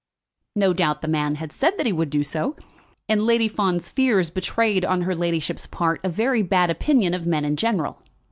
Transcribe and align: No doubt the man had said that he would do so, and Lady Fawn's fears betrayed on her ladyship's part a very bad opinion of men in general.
No 0.55 0.73
doubt 0.73 1.03
the 1.03 1.07
man 1.07 1.35
had 1.35 1.51
said 1.51 1.77
that 1.77 1.85
he 1.85 1.93
would 1.93 2.09
do 2.09 2.23
so, 2.23 2.55
and 3.07 3.23
Lady 3.23 3.47
Fawn's 3.47 3.87
fears 3.87 4.31
betrayed 4.31 4.83
on 4.83 5.03
her 5.03 5.13
ladyship's 5.13 5.67
part 5.67 6.01
a 6.03 6.09
very 6.09 6.41
bad 6.41 6.71
opinion 6.71 7.13
of 7.13 7.27
men 7.27 7.45
in 7.45 7.55
general. 7.55 8.01